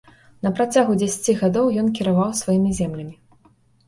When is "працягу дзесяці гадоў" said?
0.59-1.69